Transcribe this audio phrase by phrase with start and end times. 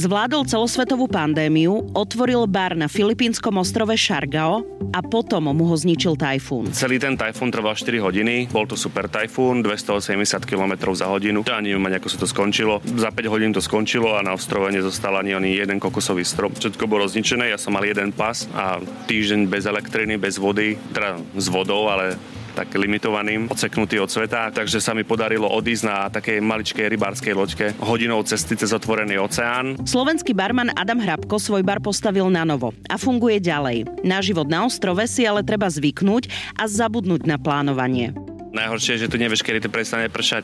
[0.00, 4.64] Zvládol celosvetovú pandémiu, otvoril bar na filipínskom ostrove Siargao
[4.96, 6.72] a potom mu ho zničil tajfún.
[6.72, 11.44] Celý ten tajfún trval 4 hodiny, bol to super tajfún, 280 km za hodinu.
[11.44, 12.80] Ja neviem ani, ako sa to skončilo.
[12.96, 16.56] Za 5 hodín to skončilo a na ostrove nezostal ani, ani jeden kokosový strop.
[16.56, 21.20] Všetko bolo zničené, ja som mal jeden pas a týždeň bez elektriny, bez vody, teda
[21.36, 22.16] s vodou, ale
[22.54, 27.66] tak limitovaným, odseknutý od sveta, takže sa mi podarilo odísť na takej maličkej rybárskej loďke
[27.82, 29.78] hodinou cesty cez otvorený oceán.
[29.82, 34.06] Slovenský barman Adam Hrabko svoj bar postavil na novo a funguje ďalej.
[34.06, 38.29] Na život na ostrove si ale treba zvyknúť a zabudnúť na plánovanie.
[38.50, 40.42] Najhoršie je, že tu nevieš, kedy to prestane pršať.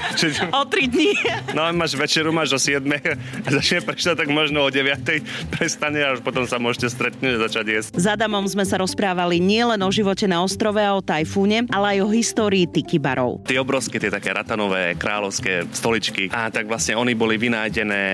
[0.60, 1.16] o 3 dní.
[1.56, 6.12] no máš večeru, máš o 7 a začne pršať, tak možno o 9 prestane a
[6.12, 7.90] už potom sa môžete stretnúť a začať jesť.
[7.96, 11.98] S Adamom sme sa rozprávali nielen o živote na ostrove a o tajfúne, ale aj
[12.04, 13.40] o histórii tiki barov.
[13.48, 16.28] Tie obrovské, tie také ratanové, kráľovské stoličky.
[16.28, 18.04] A tak vlastne oni boli vynájdené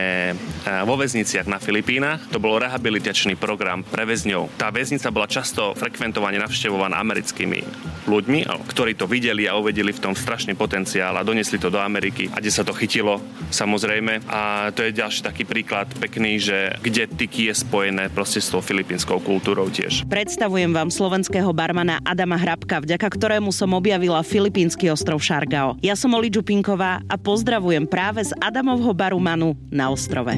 [0.87, 2.22] vo väzniciach na Filipínach.
[2.31, 4.55] To bol rehabilitačný program pre väzňov.
[4.55, 7.59] Tá väznica bola často frekventovane navštevovaná americkými
[8.06, 11.80] ľuďmi, ktorí to videli videli a uvedeli v tom strašný potenciál a donesli to do
[11.80, 14.20] Ameriky a kde sa to chytilo samozrejme.
[14.28, 18.61] A to je ďalší taký príklad pekný, že kde tyky je spojené proste s tou
[18.61, 20.05] filipínskou kultúrou tiež.
[20.12, 25.81] Predstavujem vám slovenského barmana Adama Hrabka, vďaka ktorému som objavila filipínsky ostrov Šargao.
[25.81, 30.36] Ja som Oli Čupinková a pozdravujem práve z Adamovho baru Manu na ostrove.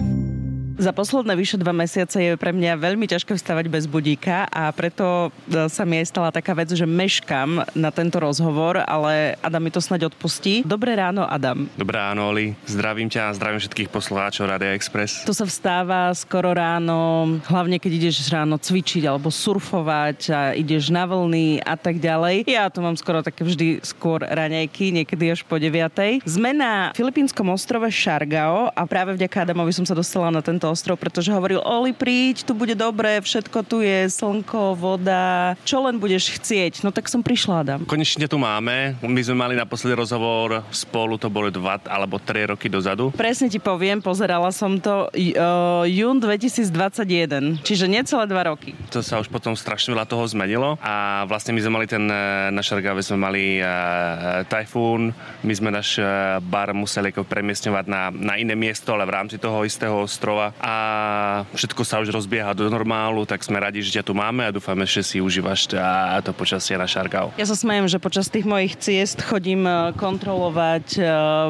[0.77, 5.33] Za posledné vyše dva mesiace je pre mňa veľmi ťažké vstávať bez budíka a preto
[5.49, 9.73] e, sa mi aj stala taká vec, že meškam na tento rozhovor, ale Adam mi
[9.73, 10.69] to snaď odpustí.
[10.69, 11.65] Dobré ráno, Adam.
[11.81, 12.53] Dobré ráno, Oli.
[12.69, 15.25] Zdravím ťa a zdravím všetkých poslucháčov Radia Express.
[15.25, 21.09] Tu sa vstáva skoro ráno, hlavne keď ideš ráno cvičiť alebo surfovať a ideš na
[21.09, 22.45] vlny a tak ďalej.
[22.53, 26.21] Ja to mám skoro také vždy skôr raňajky, niekedy až po 9.
[26.29, 30.75] Sme na filipínskom ostrove Šargao a práve vďaka Adamovi som sa dostala na tento tento
[30.75, 36.03] ostrov, pretože hovoril, Oli, príď, tu bude dobre, všetko tu je, slnko, voda, čo len
[36.03, 36.83] budeš chcieť.
[36.83, 37.81] No tak som prišla, Adam.
[37.87, 38.99] Konečne tu máme.
[38.99, 43.15] My sme mali naposledy rozhovor spolu, to boli dva alebo tri roky dozadu.
[43.15, 48.75] Presne ti poviem, pozerala som to uh, jún 2021, čiže necelé dva roky.
[48.91, 52.51] To sa už potom strašne veľa toho zmenilo a vlastne my sme mali ten, e,
[52.51, 55.15] na Šargave sme mali uh, tajfún,
[55.47, 56.01] my sme náš
[56.43, 60.75] bar museli premiestňovať na, na iné miesto, ale v rámci toho istého ostrova a
[61.53, 64.89] všetko sa už rozbieha do normálu, tak sme radi, že ťa tu máme a dúfame,
[64.89, 65.77] že si užívaš
[66.23, 67.33] to počasie na Šargau.
[67.37, 71.01] Ja sa smejem, že počas tých mojich ciest chodím e, kontrolovať e,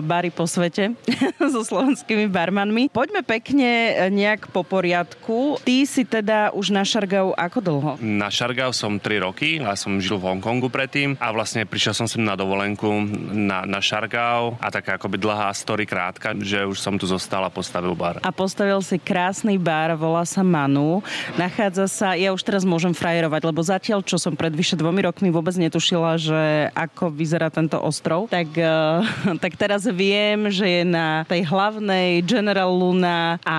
[0.05, 0.93] bary po svete
[1.53, 2.89] so slovenskými barmanmi.
[2.93, 5.61] Poďme pekne e, nejak po poriadku.
[5.63, 7.91] Ty si teda už na Šargau ako dlho?
[8.03, 12.07] Na Šargau som 3 roky, ja som žil v Hongkongu predtým a vlastne prišiel som
[12.07, 12.89] sem na dovolenku
[13.33, 17.51] na, na Šargau a taká akoby dlhá story krátka, že už som tu zostal a
[17.53, 18.21] postavil bar.
[18.25, 21.01] A postavil si krásny bar, volá sa Manu.
[21.39, 25.29] Nachádza sa, ja už teraz môžem frajerovať, lebo zatiaľ, čo som pred vyše dvomi rokmi
[25.31, 29.05] vôbec netušila, že ako vyzerá tento ostrov, tak, uh,
[29.45, 33.59] tak teraz viem, že je na tej hlavnej General Luna a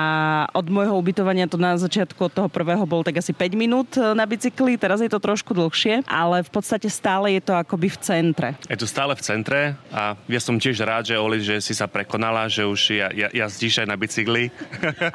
[0.53, 4.14] od môjho ubytovania to na začiatku od toho prvého bol tak asi 5 minút eh,
[4.14, 7.97] na bicykli, teraz je to trošku dlhšie, ale v podstate stále je to akoby v
[8.00, 8.50] centre.
[8.68, 9.59] Je to stále v centre
[9.92, 13.28] a ja som tiež rád, že Oli, že si sa prekonala, že už ja, ja,
[13.31, 14.50] jazdíš aj na bicykli.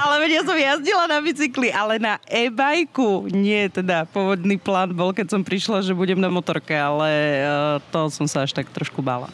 [0.04, 3.32] ale ale veď ja som jazdila na bicykli, ale na e-bajku.
[3.32, 8.12] Nie, teda pôvodný plán bol, keď som prišla, že budem na motorke, ale uh, to
[8.12, 9.32] som sa až tak trošku bála.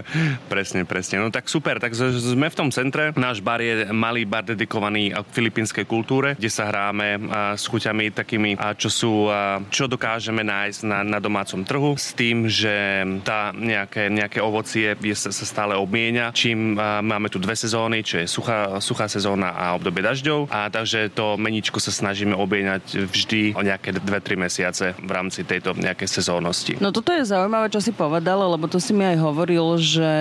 [0.52, 1.20] presne, presne.
[1.20, 3.12] No tak super, tak sme v tom centre.
[3.12, 8.56] Náš bar je malý bar dedikovaný filipínskej kultúre, kde sa hráme uh, s chuťami takými,
[8.80, 9.12] čo sú,
[9.68, 15.16] čo dokážeme nájsť na, na domácom trhu s tým, že tá nejaké, nejaké ovocie je,
[15.16, 16.32] sa, sa stále obmienia.
[16.32, 21.08] Čím máme tu dve sezóny, čo je suchá, suchá sezóna a obdobie dažďov a takže
[21.08, 26.76] to meničko sa snažíme objednať vždy o nejaké 2-3 mesiace v rámci tejto nejakej sezónnosti.
[26.84, 30.12] No toto je zaujímavé, čo si povedal, lebo to si mi aj hovoril, že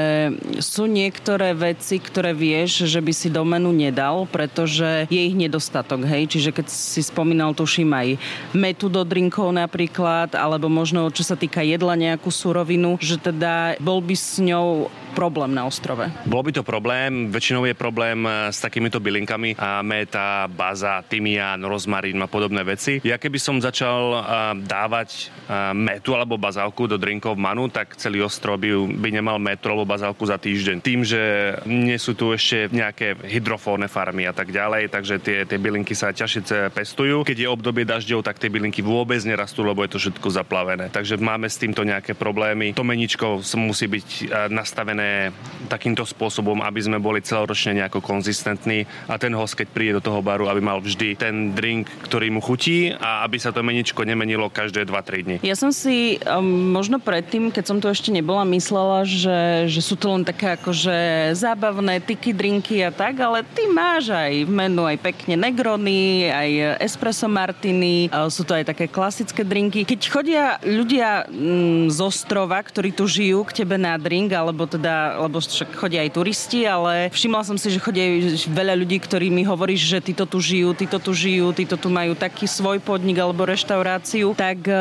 [0.63, 6.25] sú niektoré veci, ktoré vieš, že by si do nedal, pretože je ich nedostatok, hej?
[6.29, 8.08] Čiže keď si spomínal, tuším aj
[8.55, 13.99] metu do drinkov napríklad, alebo možno čo sa týka jedla nejakú surovinu, že teda bol
[13.99, 16.09] by s ňou problém na ostrove?
[16.25, 21.61] Bol by to problém, väčšinou je problém eh, s takýmito bylinkami, a meta, baza, tymián,
[21.61, 22.99] rozmarín a podobné veci.
[23.05, 24.21] Ja keby som začal eh,
[24.65, 25.09] dávať
[25.47, 29.85] eh, metu alebo bazálku do drinkov manu, tak celý ostrov by, by nemal metu alebo
[29.85, 30.81] bazálku za týždeň.
[30.81, 31.21] Tým, že
[31.69, 36.09] nie sú tu ešte nejaké hydrofónne farmy a tak ďalej, takže tie, tie bylinky sa
[36.09, 37.21] ťažšie pestujú.
[37.21, 40.89] Keď je obdobie dažďov, tak tie bylinky vôbec nerastú, lebo je to všetko zaplavené.
[40.89, 42.73] Takže máme s týmto nejaké problémy.
[42.73, 44.09] To meničko musí byť
[44.49, 49.91] nastavené nastavené takýmto spôsobom, aby sme boli celoročne nejako konzistentní a ten host, keď príde
[49.97, 53.64] do toho baru, aby mal vždy ten drink, ktorý mu chutí a aby sa to
[53.64, 55.38] meničko nemenilo každé 2-3 dní.
[55.41, 59.96] Ja som si um, možno predtým, keď som tu ešte nebola, myslela, že, že sú
[59.96, 64.84] to len také akože zábavné tyky, drinky a tak, ale ty máš aj v menu
[64.84, 69.88] aj pekne negrony, aj espresso martiny, sú to aj také klasické drinky.
[69.88, 74.92] Keď chodia ľudia mm, z ostrova, ktorí tu žijú k tebe na drink, alebo teda,
[75.23, 78.05] lebo však chodia aj turisti, ale všimla som si, že chodia
[78.49, 82.13] veľa ľudí, ktorí mi hovorí, že títo tu žijú, títo tu žijú, títo tu majú
[82.17, 84.37] taký svoj podnik alebo reštauráciu.
[84.37, 84.75] Tak e,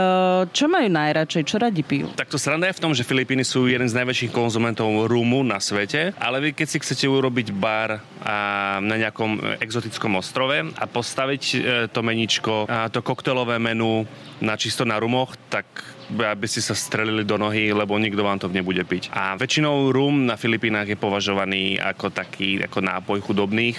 [0.51, 1.43] čo majú najradšej?
[1.47, 2.13] Čo radi pijú?
[2.15, 5.59] Tak to sranda je v tom, že Filipíny sú jeden z najväčších konzumentov rumu na
[5.59, 8.37] svete, ale vy keď si chcete urobiť bar a
[8.79, 11.57] na nejakom exotickom ostrove a postaviť e,
[11.91, 14.05] to meničko, to koktelové menu
[14.43, 15.67] na čisto na rumoch, tak
[16.13, 19.13] aby ste sa strelili do nohy, lebo nikto vám to nebude piť.
[19.17, 23.79] A väčšinou rum na Filipínach je považovaný ako taký ako nápoj chudobných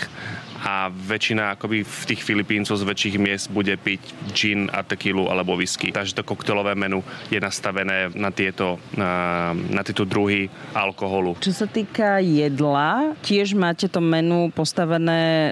[0.63, 3.99] a väčšina akoby v tých Filipíncov z väčších miest bude piť
[4.31, 5.91] gin a tequilu alebo whisky.
[5.91, 11.35] Takže to koktelové menu je nastavené na tieto, na, na tieto druhy alkoholu.
[11.43, 15.51] Čo sa týka jedla, tiež máte to menu postavené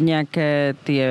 [0.00, 1.06] nejaké tie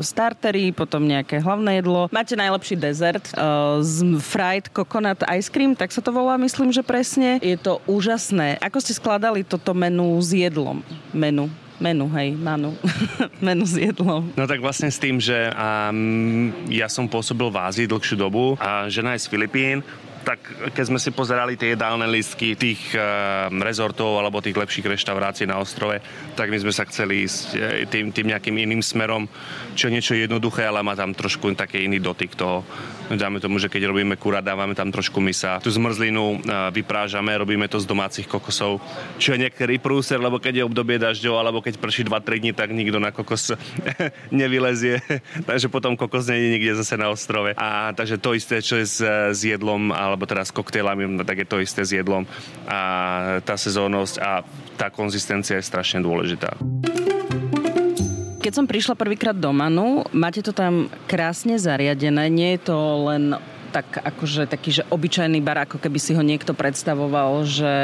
[0.00, 2.08] startery, potom nejaké hlavné jedlo.
[2.08, 6.80] Máte najlepší dezert uh, z fried coconut ice cream, tak sa to volá, myslím, že
[6.80, 7.36] presne.
[7.44, 8.56] Je to úžasné.
[8.64, 10.80] Ako ste skladali toto menu s jedlom?
[11.12, 12.74] Menu menu, hej, manu.
[13.46, 14.30] menu s jedlom.
[14.38, 18.86] No tak vlastne s tým, že um, ja som pôsobil v Ázii dlhšiu dobu a
[18.90, 19.82] žena je z Filipín,
[20.24, 20.40] tak
[20.72, 25.60] keď sme si pozerali tie jedálne listky tých uh, rezortov alebo tých lepších reštaurácií na
[25.60, 26.00] ostrove,
[26.32, 29.28] tak my sme sa chceli ísť uh, tým, tým nejakým iným smerom,
[29.76, 32.64] čo niečo jednoduché, ale má tam trošku taký iný dotyk toho
[33.12, 35.60] Dáme tomu, že keď robíme kura, dávame tam trošku misa.
[35.60, 36.40] Tu zmrzlinu
[36.72, 38.80] vyprážame, robíme to z domácich kokosov,
[39.20, 42.72] čo je niektorý prúser, lebo keď je obdobie dažďov, alebo keď prší 2-3 dní, tak
[42.72, 43.52] nikto na kokos
[44.32, 45.04] nevylezie.
[45.48, 47.52] takže potom kokos nie je nikde zase na ostrove.
[47.60, 51.48] A takže to isté, čo je s, s jedlom, alebo teda s koktejlami, tak je
[51.48, 52.24] to isté s jedlom.
[52.64, 52.80] A
[53.44, 54.40] tá sezónnosť a
[54.80, 56.56] tá konzistencia je strašne dôležitá.
[58.44, 62.76] Keď som prišla prvýkrát do Manu, máte to tam krásne zariadené, nie je to
[63.08, 63.40] len
[63.72, 67.76] tak akože taký, že obyčajný bar, ako keby si ho niekto predstavoval, že,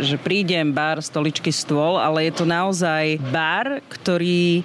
[0.00, 4.64] že prídem, bar, stoličky, stôl, ale je to naozaj bar, ktorý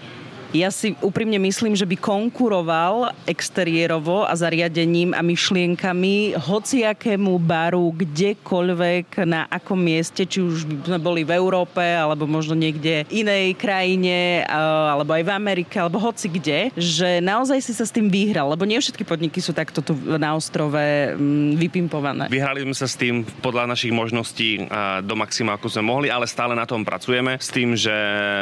[0.53, 9.25] ja si úprimne myslím, že by konkuroval exteriérovo a zariadením a myšlienkami hociakému baru kdekoľvek
[9.25, 14.45] na akom mieste, či už by sme boli v Európe alebo možno niekde inej krajine
[14.53, 18.69] alebo aj v Amerike alebo hoci kde, že naozaj si sa s tým vyhral, lebo
[18.69, 22.29] nie všetky podniky sú takto tu na ostrove mm, vypimpované.
[22.29, 24.69] Vyhrali sme sa s tým podľa našich možností
[25.01, 27.93] do maxima, ako sme mohli, ale stále na tom pracujeme s tým, že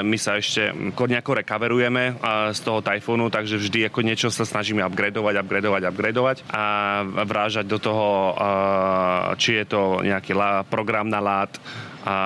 [0.03, 2.00] my sa ešte nejako rekaverujeme
[2.51, 6.63] z toho tajfónu, takže vždy ako niečo sa snažíme upgradovať, upgradovať, upgradovať a
[7.05, 8.07] vrážať do toho,
[9.37, 10.33] či je to nejaký
[10.67, 11.51] program na lát,
[12.05, 12.17] a,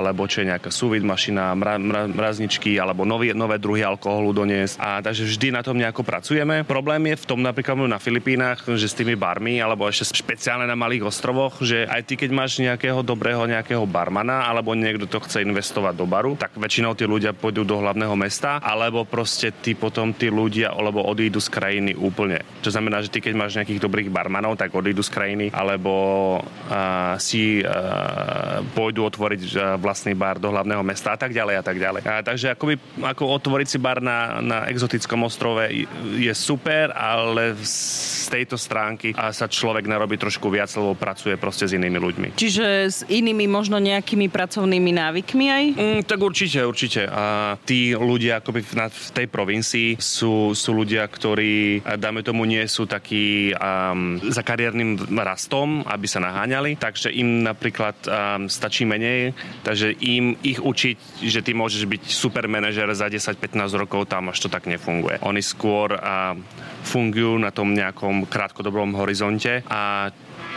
[0.00, 4.80] alebo čo je nejaká súvid mašina, mra, mra, mrazničky alebo nový, nové druhy alkoholu doniesť.
[4.80, 6.64] A takže vždy na tom nejako pracujeme.
[6.64, 10.78] Problém je v tom napríklad na Filipínach, že s tými barmi alebo ešte špeciálne na
[10.78, 15.42] malých ostrovoch, že aj ty keď máš nejakého dobrého nejakého barmana alebo niekto to chce
[15.42, 20.14] investovať do baru, tak väčšinou tí ľudia pôjdu do hlavného mesta alebo proste ty potom
[20.14, 22.46] tí ľudia alebo odídu z krajiny úplne.
[22.62, 25.92] To znamená, že ty keď máš nejakých dobrých barmanov, tak odídu z krajiny alebo
[26.38, 29.42] uh, si uh, pôjdu pôjdu otvoriť
[29.82, 32.02] vlastný bar do hlavného mesta a tak ďalej a tak ďalej.
[32.06, 35.66] A takže akoby, ako otvoriť si bar na, na exotickom ostrove
[36.14, 41.74] je super, ale z tejto stránky sa človek narobí trošku viac, lebo pracuje proste s
[41.74, 42.28] inými ľuďmi.
[42.38, 45.64] Čiže s inými možno nejakými pracovnými návykmi aj?
[45.74, 47.10] Mm, tak určite, určite.
[47.10, 52.46] A tí ľudia akoby v, na, v tej provincii sú, sú ľudia, ktorí, dáme tomu,
[52.46, 58.83] nie sú takí um, za kariérnym rastom, aby sa naháňali, takže im napríklad um, stačí
[58.84, 59.32] menej,
[59.66, 64.44] takže im ich učiť, že ty môžeš byť super manažer za 10-15 rokov, tam až
[64.44, 65.20] to tak nefunguje.
[65.24, 66.36] Oni skôr a,
[66.84, 70.12] fungujú na tom nejakom krátkodobom horizonte a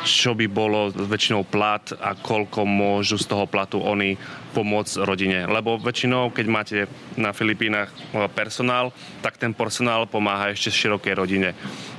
[0.05, 4.13] čo by bolo väčšinou plat a koľko môžu z toho platu oni
[4.53, 5.47] pomôcť rodine.
[5.47, 6.77] Lebo väčšinou, keď máte
[7.15, 7.91] na Filipínach
[8.35, 11.49] personál, tak ten personál pomáha ešte širokej rodine.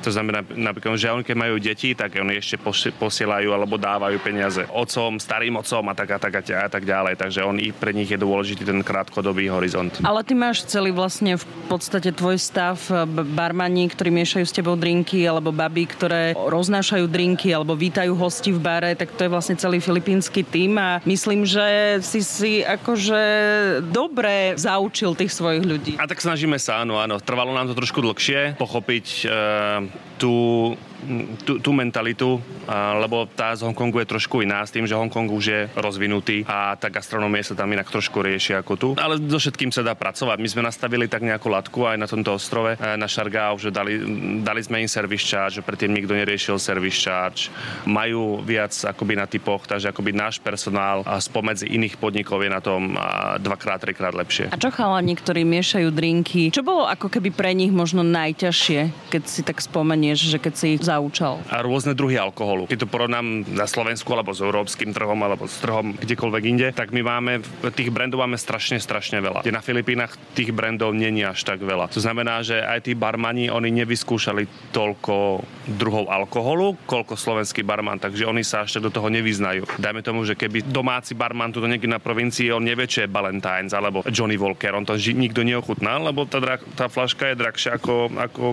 [0.06, 2.56] To znamená, napríklad, že oni keď majú deti, tak oni ešte
[2.96, 7.18] posielajú alebo dávajú peniaze otcom, starým otcom a tak a tak a, tak ďalej.
[7.18, 9.90] Takže on, pre nich je dôležitý ten krátkodobý horizont.
[10.06, 12.78] Ale ty máš celý vlastne v podstate tvoj stav
[13.34, 18.60] barmani, ktorí miešajú s tebou drinky, alebo baby, ktoré roznášajú drinky, alebo vítajú hosti v
[18.62, 23.22] bare, tak to je vlastne celý filipínsky tým a myslím, že si si akože
[23.90, 25.92] dobre zaučil tých svojich ľudí.
[25.98, 27.18] A tak snažíme sa, áno, áno.
[27.18, 29.26] Trvalo nám to trošku dlhšie pochopiť e,
[30.22, 30.34] tú
[31.46, 32.42] tú, tú mentalitu,
[32.98, 36.74] lebo tá z Hongkongu je trošku iná s tým, že Hongkong už je rozvinutý a
[36.74, 38.88] tá gastronomia sa tam inak trošku rieši ako tu.
[38.98, 40.36] Ale so všetkým sa dá pracovať.
[40.42, 44.00] My sme nastavili tak nejakú latku aj na tomto ostrove, e, na Šargao, že dali,
[44.42, 47.52] dali sme im service charge, že predtým nikto neriešil service charge.
[47.86, 52.98] Majú viac akoby na typoch, takže akoby náš personál spomedzi iných podnikov je na tom
[53.38, 54.50] dvakrát, trikrát lepšie.
[54.50, 59.22] A čo chalani, ktorí miešajú drinky, čo bolo ako keby pre nich možno najťažšie, keď
[59.24, 61.44] si tak spomenieš, že keď si ich zaučal?
[61.52, 62.64] A rôzne druhy alkoholu.
[62.64, 66.96] Keď to porovnám na Slovensku alebo s európskym trhom alebo s trhom kdekoľvek inde, tak
[66.96, 67.44] my máme,
[67.76, 69.44] tých brandov máme strašne, strašne veľa.
[69.44, 71.92] Kde na Filipínach tých brandov není až tak veľa.
[71.92, 75.44] To znamená, že aj tí barmani, oni nevyskúšali toľko
[75.76, 79.68] druhov alkoholu, koľko slovenský barman, takže oni sa ešte do toho nevyznajú.
[79.76, 83.76] Dajme tomu, že keby domáci barman tu niekde na provincii, on nevie, čo je Valentine's
[83.76, 86.40] alebo Johnny Walker, on to nikto neochutná, lebo tá,
[86.78, 88.44] tá flaška je drahšia ako, ako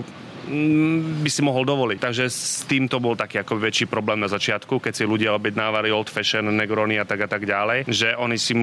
[1.22, 1.98] by si mohol dovoliť.
[1.98, 6.08] Takže s týmto bol taký ako väčší problém na začiatku, keď si ľudia objednávali old
[6.08, 8.54] fashion, negrony a tak a tak ďalej, že oni si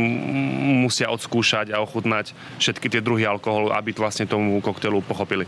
[0.83, 5.45] musia odskúšať a ochutnať všetky tie druhy alkoholu, aby vlastne tomu koktelu pochopili.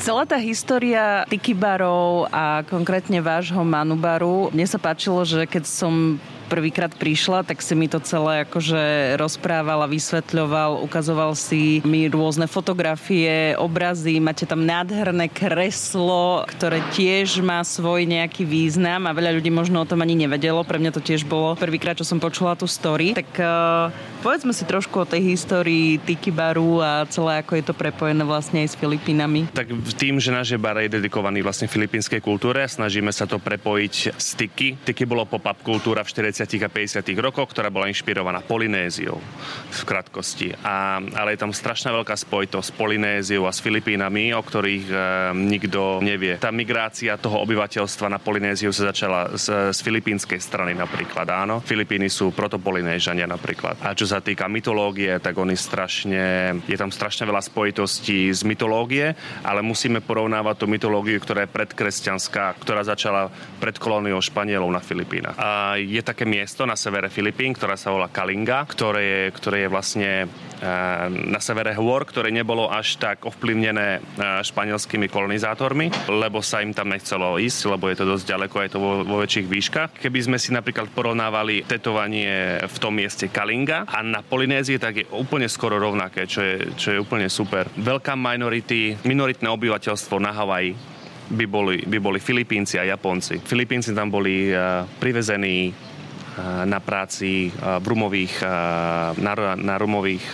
[0.00, 6.16] Celá tá história tiki barov a konkrétne vášho Manubaru, mne sa páčilo, že keď som
[6.50, 12.50] prvýkrát prišla, tak si mi to celé akože rozprával a vysvetľoval, ukazoval si mi rôzne
[12.50, 19.54] fotografie, obrazy, máte tam nádherné kreslo, ktoré tiež má svoj nejaký význam a veľa ľudí
[19.54, 20.66] možno o tom ani nevedelo.
[20.66, 23.14] Pre mňa to tiež bolo prvýkrát, čo som počula tú story.
[23.14, 23.94] Tak uh,
[24.26, 28.66] povedzme si trošku o tej histórii Tiki Baru a celé ako je to prepojené vlastne
[28.66, 29.46] aj s Filipínami.
[29.54, 34.34] Tak tým, že náš bar je dedikovaný vlastne filipínskej kultúre, snažíme sa to prepojiť s
[34.34, 34.74] Tiki.
[34.82, 36.64] Tiki bolo pop-up kultúra v 40 40.
[36.64, 37.04] a 50.
[37.20, 39.20] rokoch, ktorá bola inšpirovaná Polynéziou
[39.68, 40.56] v krátkosti.
[40.64, 44.96] A, ale je tam strašná veľká spojitosť s Polynéziou a s Filipínami, o ktorých e,
[45.36, 46.40] nikto nevie.
[46.40, 51.60] Tá migrácia toho obyvateľstva na Polynéziu sa začala z, z filipínskej strany napríklad, áno.
[51.60, 53.76] Filipíny sú protopolynéžania napríklad.
[53.84, 59.12] A čo sa týka mytológie, tak oni strašne, je tam strašne veľa spojitostí z mytológie,
[59.44, 63.28] ale musíme porovnávať tú mytológiu, ktorá je predkresťanská, ktorá začala
[63.60, 65.36] pred kolóniou Španielov na Filipínach.
[65.36, 69.68] A je také miesto na severe Filipín, ktorá sa volá Kalinga, ktoré je, ktoré je
[69.68, 74.00] vlastne eh, na severe hôr, ktoré nebolo až tak ovplyvnené eh,
[74.46, 78.78] španielskými kolonizátormi, lebo sa im tam nechcelo ísť, lebo je to dosť ďaleko, je to
[78.78, 79.90] vo, vo väčších výškach.
[79.98, 85.10] Keby sme si napríklad porovnávali tetovanie v tom mieste Kalinga a na Polynézii, tak je
[85.10, 87.66] úplne skoro rovnaké, čo je, čo je úplne super.
[87.74, 93.38] Veľká minority, minoritné obyvateľstvo na Havaji by boli, by boli Filipínci a Japonci.
[93.38, 95.70] Filipínci tam boli uh, privezení
[96.38, 98.42] na práci v rumových,
[99.18, 100.24] na, na rumových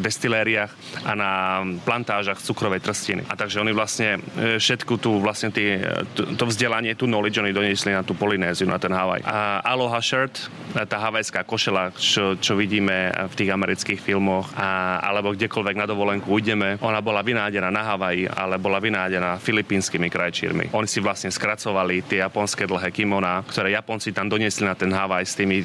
[0.00, 0.72] destilériách
[1.04, 1.32] a na
[1.84, 3.22] plantážach cukrovej trstiny.
[3.28, 5.80] A takže oni vlastne všetku tú vlastne tý,
[6.14, 9.22] to vzdelanie, tú knowledge oni doniesli na tú Polynéziu, na ten Havaj.
[9.26, 10.48] A Aloha shirt,
[10.88, 16.28] tá havajská košela, čo, čo vidíme v tých amerických filmoch, a, alebo kdekoľvek na dovolenku
[16.36, 20.64] ideme, ona bola vynádená na Havaji, ale bola vynádená filipínskymi krajčírmi.
[20.72, 25.24] Oni si vlastne skracovali tie japonské dlhé kimoná, ktoré Japonci tam doniesli na ten Havaj
[25.36, 25.60] tými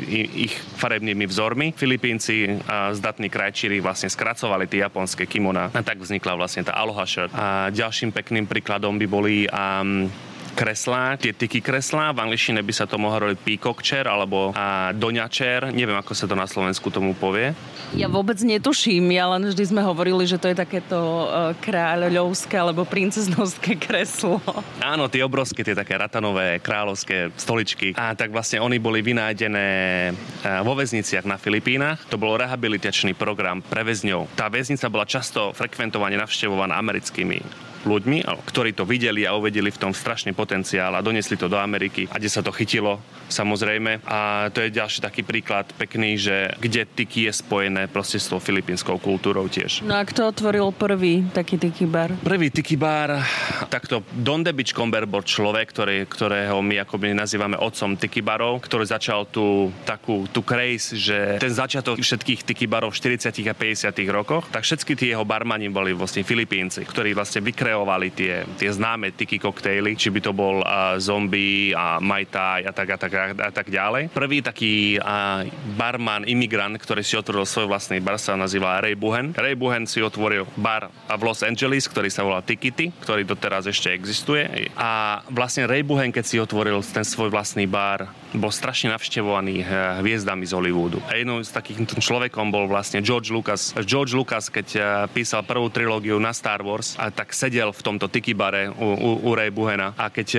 [0.48, 1.72] ich farebnými vzormi.
[1.72, 7.08] Filipínci a zdatní krajčíri vlastne skracovali tie japonské kimona a tak vznikla vlastne tá aloha
[7.08, 7.32] shirt.
[7.32, 10.12] A ďalším pekným príkladom by boli um,
[10.54, 14.92] kreslá, tie tyky kreslá, v angličtine by sa to mohlo robiť peacock chair alebo a,
[14.92, 17.56] doňa chair, neviem ako sa to na Slovensku tomu povie.
[17.92, 22.88] Ja vôbec netuším, ja len vždy sme hovorili, že to je takéto uh, kráľovské alebo
[22.88, 24.40] princeznovské kreslo.
[24.80, 27.92] Áno, tie obrovské, tie také ratanové kráľovské stoličky.
[28.00, 29.68] A tak vlastne oni boli vynájdené
[30.12, 32.00] uh, vo väzniciach na Filipínach.
[32.08, 34.40] To bol rehabilitačný program pre väzňov.
[34.40, 39.92] Tá väznica bola často frekventovane navštevovaná americkými ľuďmi, ktorí to videli a uvedeli v tom
[39.92, 44.04] strašný potenciál a donesli to do Ameriky a kde sa to chytilo samozrejme.
[44.06, 48.44] A to je ďalší taký príklad pekný, že kde tiki je spojené proste s tou
[48.44, 49.82] filipínskou kultúrou tiež.
[49.88, 52.12] No a kto otvoril prvý taký tiki bar?
[52.22, 53.24] Prvý tiki bar,
[53.72, 58.84] takto Don Debič Comber bol človek, ktorý, ktorého my akoby nazývame otcom tiki barov, ktorý
[58.86, 63.96] začal tú takú tú craze, že ten začiatok všetkých tiki barov v 40 a 50
[64.12, 68.68] rokoch, tak všetky tie jeho barmani boli vlastne Filipínci, ktorí vlastne vykre kreovali tie, tie
[68.68, 72.98] známe tiki koktejly, či by to bol uh, zombie a Mai Tai a tak a
[73.00, 74.12] tak, a tak ďalej.
[74.12, 75.48] Prvý taký uh,
[75.80, 79.32] barman, imigrant, ktorý si otvoril svoj vlastný bar, sa nazýva Ray Buhen.
[79.32, 83.88] Ray Buhen si otvoril bar v Los Angeles, ktorý sa volá Tikity, ktorý doteraz ešte
[83.96, 84.68] existuje.
[84.76, 89.66] A vlastne Ray Buhen, keď si otvoril ten svoj vlastný bar, bol strašne navštevovaný
[90.02, 91.00] hviezdami z Hollywoodu.
[91.08, 93.76] A jednou z takých človekom bol vlastne George Lucas.
[93.84, 94.68] George Lucas, keď
[95.12, 99.10] písal prvú trilógiu na Star Wars, a tak sedel v tomto tiki bare u, u,
[99.28, 100.30] u Ray Buhena a keď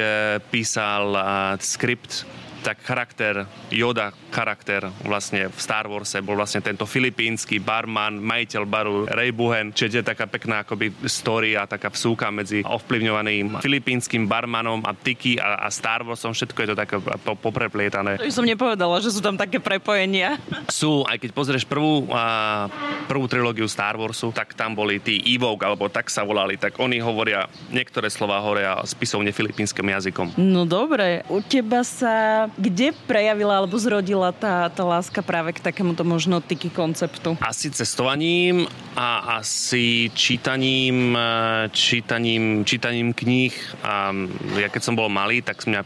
[0.48, 1.12] písal
[1.60, 2.24] skript
[2.62, 8.94] tak charakter, Yoda charakter vlastne v Star Warse bol vlastne tento filipínsky barman, majiteľ baru
[9.10, 14.86] Ray Buhen, čiže je taká pekná akoby story a taká vsúka medzi ovplyvňovaným filipínskym barmanom
[14.86, 18.22] a Tiki a, a Star Warsom, všetko je to také popreplietané.
[18.22, 20.38] To som nepovedala, že sú tam také prepojenia.
[20.70, 22.70] Sú, aj keď pozrieš prvú, a,
[23.10, 27.02] prvú trilógiu Star Warsu, tak tam boli tí Evoke, alebo tak sa volali, tak oni
[27.02, 30.38] hovoria, niektoré slova hovoria spisovne filipínskym jazykom.
[30.38, 36.04] No dobre, u teba sa kde prejavila alebo zrodila tá, tá láska práve k takémuto
[36.04, 37.36] možno tyky konceptu?
[37.40, 43.54] Asi cestovaním a asi čítaním, e, čítaním, čítaním kníh.
[43.82, 44.12] A
[44.60, 45.80] ja keď som bol malý, tak mňa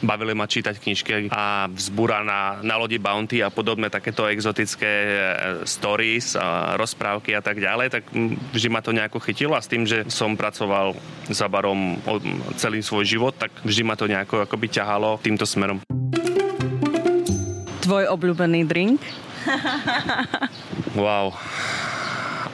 [0.00, 5.12] bavili ma čítať knižky a vzbúra na, na lodi Bounty a podobné takéto exotické e,
[5.68, 8.04] stories, a rozprávky a tak ďalej, tak
[8.56, 10.96] vždy ma to nejako chytilo a s tým, že som pracoval
[11.28, 12.00] za barom
[12.56, 15.89] celý svoj život, tak vždy ma to nejako akoby ťahalo týmto smerom.
[17.90, 19.02] Tvoj obľúbený drink?
[20.94, 21.34] wow.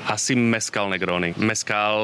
[0.09, 1.37] Asi meskal Negrony.
[1.37, 2.01] Meskal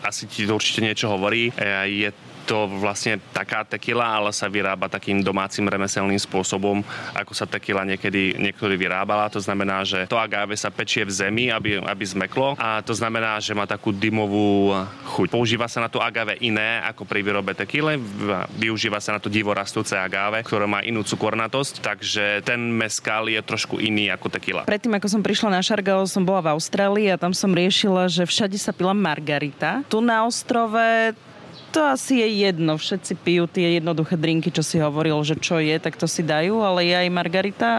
[0.00, 1.52] asi ti to určite niečo hovorí.
[1.84, 2.08] Je
[2.50, 6.82] to vlastne taká tekila, ale sa vyrába takým domácim remeselným spôsobom,
[7.14, 9.30] ako sa tekila niekedy, niekedy vyrábala.
[9.30, 13.38] To znamená, že to agave sa pečie v zemi, aby, aby zmeklo a to znamená,
[13.38, 14.74] že má takú dymovú
[15.14, 15.30] chuť.
[15.30, 17.94] Používa sa na to agave iné ako pri výrobe tekile.
[18.58, 23.38] Využíva sa na to divo rastúce agave, ktoré má inú cukornatosť, takže ten meskal je
[23.46, 24.66] trošku iný ako tekila.
[24.66, 28.26] Predtým, ako som prišla na Šargao, som bola v Austrálii a tam som riešila, že
[28.26, 29.86] všade sa pila margarita.
[29.86, 31.14] Tu na ostrove
[31.70, 32.76] to asi je jedno.
[32.76, 36.60] Všetci pijú tie jednoduché drinky, čo si hovoril, že čo je, tak to si dajú,
[36.60, 37.70] ale je aj Margarita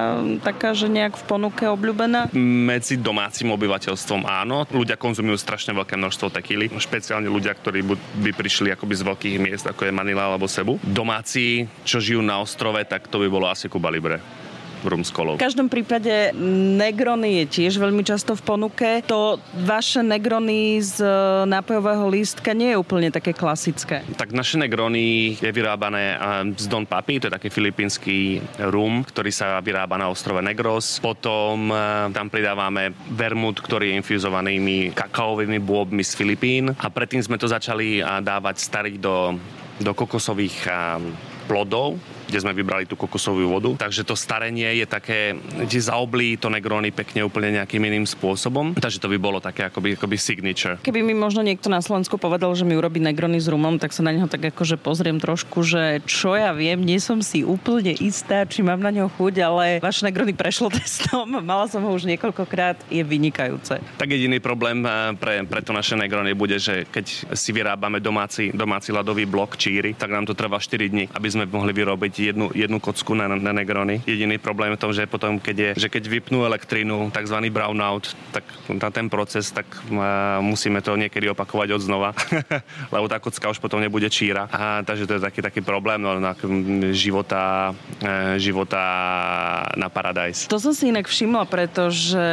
[0.41, 2.31] taká, že nejak v ponuke obľúbená?
[2.35, 4.63] Medzi domácim obyvateľstvom áno.
[4.71, 7.83] Ľudia konzumujú strašne veľké množstvo tekily, špeciálne ľudia, ktorí
[8.23, 10.79] by prišli akoby z veľkých miest, ako je Manila alebo Sebu.
[10.81, 14.40] Domáci, čo žijú na ostrove, tak to by bolo asi Cuba Libre
[14.85, 15.37] rum s kolou.
[15.37, 16.33] V každom prípade
[16.77, 18.89] Negrony je tiež veľmi často v ponuke.
[19.07, 21.09] To vaše Negrony z e,
[21.47, 24.01] nápojového lístka nie je úplne také klasické.
[24.17, 26.17] Tak naše Negrony je vyrábané e,
[26.57, 28.41] z Don Papi, to je taký filipínsky
[28.71, 30.99] rum, ktorý sa vyrába na ostrove Negros.
[30.99, 31.75] Potom e,
[32.13, 36.73] tam pridávame vermut, ktorý je infuzovanými kakaovými bôbmi z Filipín.
[36.77, 39.35] A predtým sme to začali dávať stariť do,
[39.81, 40.69] do kokosových
[41.49, 41.99] plodov,
[42.31, 43.75] kde sme vybrali tú kokosovú vodu.
[43.75, 45.35] Takže to starenie je také,
[45.67, 48.79] že zaoblí to Negrony pekne úplne nejakým iným spôsobom.
[48.79, 50.79] Takže to by bolo také akoby, akoby signature.
[50.79, 53.99] Keby mi možno niekto na Slovensku povedal, že mi urobí Negrony s rumom, tak sa
[53.99, 58.47] na neho tak akože pozriem trošku, že čo ja viem, nie som si úplne istá,
[58.47, 62.87] či mám na neho chuť, ale vaše Negrony prešlo testom, mala som ho už niekoľkokrát,
[62.87, 63.83] je vynikajúce.
[63.99, 68.55] Tak jediný problém eh, pre, pre to naše Negrony bude, že keď si vyrábame domáci,
[68.55, 72.53] domáci ľadový blok číry, tak nám to trvá 4 dní, aby sme mohli vyrobiť jednu,
[72.53, 74.01] jednu kocku na, na Negrony.
[74.05, 77.37] Jediný problém je v tom, že potom, keď, je, že keď vypnú elektrínu, tzv.
[77.49, 82.09] brownout, tak na ten proces, tak uh, musíme to niekedy opakovať od znova,
[82.93, 84.47] lebo tá kocka už potom nebude číra.
[84.51, 86.37] A, takže to je taký, taký problém no, na
[86.93, 88.81] života, uh, života
[89.75, 90.47] na Paradise.
[90.47, 92.25] To som si inak všimla, pretože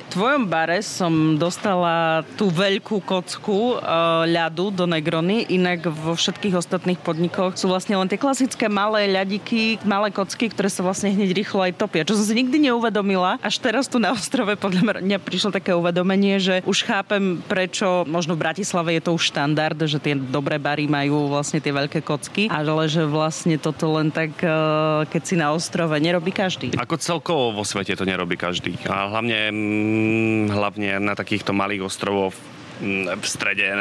[0.00, 6.58] v tvojom bare som dostala tú veľkú kocku uh, ľadu do Negrony, inak vo všetkých
[6.58, 11.32] ostatných podnikoch sú vlastne len tie klasické malé ľadiky, malé kocky, ktoré sa vlastne hneď
[11.32, 13.40] rýchlo aj topia, čo som si nikdy neuvedomila.
[13.40, 18.36] Až teraz tu na ostrove podľa mňa prišlo také uvedomenie, že už chápem, prečo možno
[18.36, 22.52] v Bratislave je to už štandard, že tie dobré bary majú vlastne tie veľké kocky,
[22.52, 26.76] ale že vlastne toto len tak, eh, keď si na ostrove, nerobí každý.
[26.76, 28.76] Ako celkovo vo svete to nerobí každý.
[28.84, 32.36] A hlavne, mm, hlavne na takýchto malých ostrovoch
[32.82, 33.76] v strede e,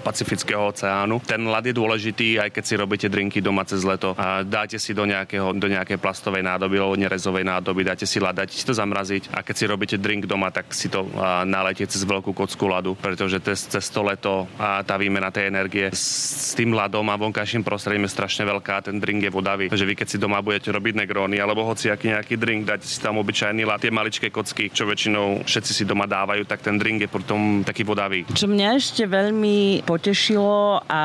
[0.00, 1.22] Pacifického oceánu.
[1.24, 4.12] Ten ľad je dôležitý, aj keď si robíte drinky doma cez leto.
[4.20, 8.44] A dáte si do, nejakého, do nejakej plastovej nádoby alebo nerezovej nádoby, dáte si ľad,
[8.44, 11.04] dáte si to zamraziť a keď si robíte drink doma, tak si to
[11.44, 16.52] nalejete cez veľkú kocku ľadu, pretože cez, to leto a tá výmena tej energie s,
[16.52, 19.66] tým ľadom a vonkajším prostredím je strašne veľká, ten drink je vodavý.
[19.72, 23.00] Takže vy keď si doma budete robiť negróny alebo hoci aký nejaký drink, dáte si
[23.00, 27.06] tam obyčajný ľad, tie maličké kocky, čo väčšinou všetci si doma dávajú, tak ten drink
[27.06, 28.26] je potom taký vodavý daví.
[28.34, 31.02] Čo mňa ešte veľmi potešilo a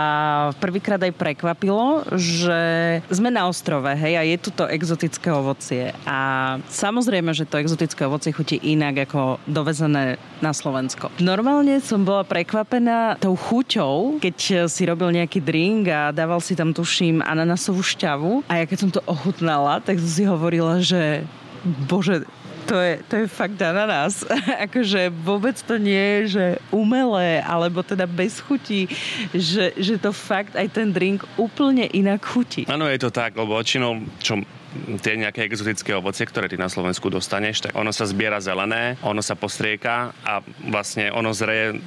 [0.58, 2.62] prvýkrát aj prekvapilo, že
[3.14, 5.94] sme na ostrove, hej, a je tu to exotické ovocie.
[6.10, 11.14] A samozrejme, že to exotické ovocie chutí inak ako dovezené na Slovensko.
[11.22, 16.74] Normálne som bola prekvapená tou chuťou, keď si robil nejaký drink a dával si tam,
[16.74, 18.50] tuším, ananasovú šťavu.
[18.50, 21.26] A ja keď som to ochutnala, tak som si hovorila, že
[21.90, 22.24] bože,
[22.68, 24.28] to je, to je fakt na nás.
[24.68, 28.92] akože vôbec to nie je, že umelé, alebo teda bez chutí,
[29.32, 32.68] že, že to fakt aj ten drink úplne inak chutí.
[32.68, 34.44] Áno, je to tak, lebo väčšinou, čo
[35.02, 39.24] tie nejaké exotické ovocie, ktoré ty na Slovensku dostaneš, tak ono sa zbiera zelené, ono
[39.24, 41.80] sa postrieka a vlastne ono zreje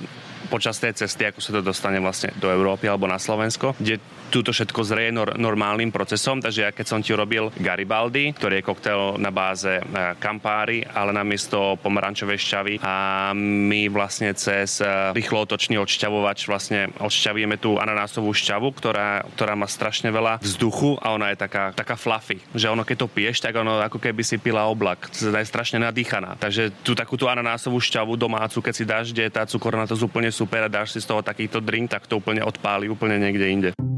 [0.50, 4.54] počas tej cesty, ako sa to dostane vlastne do Európy alebo na Slovensko, kde túto
[4.54, 9.02] všetko zreje nor- normálnym procesom, takže ja keď som ti robil Garibaldi, ktorý je koktail
[9.18, 9.82] na báze
[10.22, 17.76] Campari, ale namiesto pomarančovej šťavy a my vlastne cez e, rýchlootočný odšťavovač vlastne odšťavíme tú
[17.82, 22.70] ananásovú šťavu, ktorá, ktorá má strašne veľa vzduchu a ona je taká, taká fluffy, že
[22.70, 26.38] ono keď to piješ, tak ono ako keby si pila oblak, je strašne nadýchaná.
[26.38, 30.30] Takže tú takúto ananásovú šťavu domácu, keď si dáš, kde je tá cukorná, to úplne
[30.30, 33.89] super a dáš si z toho takýto drink, tak to úplne odpáli úplne niekde inde.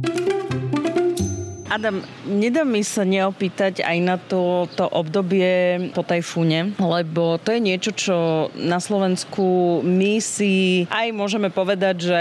[1.73, 7.61] Adam, nedá mi sa neopýtať aj na to, to obdobie po tajfúne, lebo to je
[7.65, 8.17] niečo, čo
[8.53, 12.21] na Slovensku my si aj môžeme povedať, že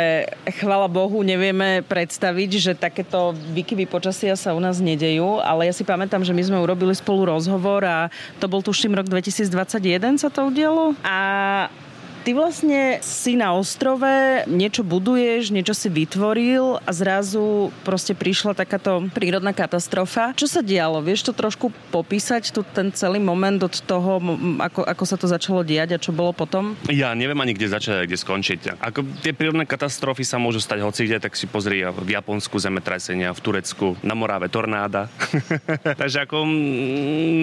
[0.56, 5.84] chvala Bohu nevieme predstaviť, že takéto výkyvy počasia sa u nás nedejú, ale ja si
[5.84, 8.08] pamätám, že my sme urobili spolu rozhovor a
[8.40, 10.96] to bol tuším rok 2021 sa to udialo.
[11.04, 11.68] A
[12.21, 14.05] Ty vlastne si na ostrove,
[14.45, 20.38] niečo buduješ, niečo si vytvoril a zrazu proste prišla takáto prírodná katastrofa.
[20.38, 21.01] Čo sa dialo?
[21.01, 24.21] Vieš to trošku popísať, tu ten celý moment od toho,
[24.62, 26.77] ako, ako sa to začalo diať a čo bolo potom?
[26.93, 28.77] Ja neviem ani kde začať a kde skončiť.
[28.77, 33.34] Ako tie prírodné katastrofy sa môžu stať hoci kde, tak si pozri v Japonsku zemetrasenia,
[33.34, 35.10] v Turecku, na Moráve tornáda.
[36.01, 36.45] Takže ako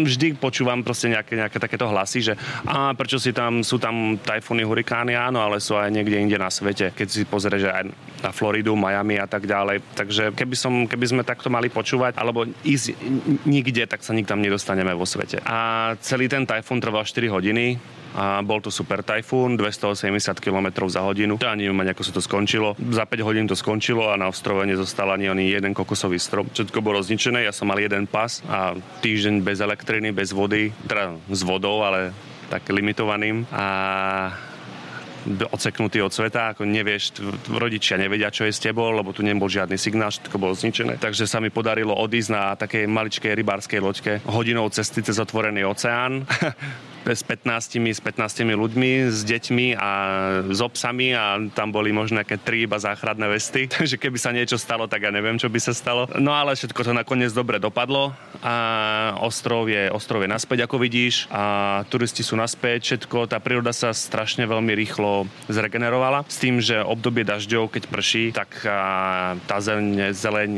[0.06, 4.67] vždy počúvam proste nejaké, nejaké takéto hlasy, že a prečo si tam, sú tam tajfúny
[4.68, 6.92] hurikány, áno, ale sú aj niekde inde na svete.
[6.92, 7.88] Keď si pozrieš aj
[8.22, 9.80] na Floridu, Miami a tak ďalej.
[9.96, 12.94] Takže keby, som, keby sme takto mali počúvať, alebo ísť
[13.48, 15.40] nikde, tak sa nikam nedostaneme vo svete.
[15.48, 17.80] A celý ten tajfún trval 4 hodiny,
[18.16, 21.36] a bol to super tajfún, 280 km za hodinu.
[21.44, 22.72] Ja neviem ani, ako sa to skončilo.
[22.90, 26.48] Za 5 hodín to skončilo a na ostrove nezostal ani oni jeden kokosový strom.
[26.48, 28.72] Všetko bolo zničené, ja som mal jeden pas a
[29.04, 32.16] týždeň bez elektriny, bez vody, teda s vodou, ale
[32.48, 33.44] tak limitovaným.
[33.52, 33.66] A
[35.28, 37.20] odseknutý od sveta, ako nevieš,
[37.52, 40.96] rodičia nevedia, čo je s tebou, lebo tu nebol žiadny signál, všetko bolo zničené.
[40.96, 46.24] Takže sa mi podarilo odísť na takej maličkej rybárskej loďke hodinou cesty cez otvorený oceán
[47.14, 49.90] s 15, s 15 ľuďmi, s deťmi a
[50.48, 53.68] s obsami a tam boli možno nejaké tri iba záchranné vesty.
[53.72, 56.08] Takže keby sa niečo stalo, tak ja neviem, čo by sa stalo.
[56.16, 58.54] No ale všetko to nakoniec dobre dopadlo a
[59.20, 63.90] ostrov je, ostrov je naspäť, ako vidíš a turisti sú naspäť, všetko, tá príroda sa
[63.90, 68.62] strašne veľmi rýchlo zregenerovala s tým, že obdobie dažďov, keď prší, tak
[69.44, 70.52] tá zeleň, zeleň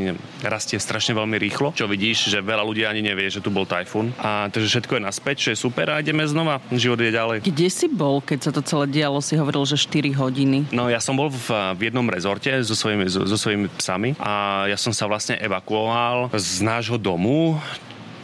[0.45, 4.13] rastie strašne veľmi rýchlo, čo vidíš, že veľa ľudí ani nevie, že tu bol tajfún.
[4.21, 7.37] A takže všetko je naspäť, čo je super a ideme znova znova, život je ďalej.
[7.44, 9.20] Kde si bol, keď sa to celé dialo?
[9.20, 10.72] Si hovoril, že 4 hodiny.
[10.72, 14.64] No ja som bol v, v jednom rezorte so svojimi, so, so svojimi psami a
[14.72, 17.61] ja som sa vlastne evakuoval z nášho domu,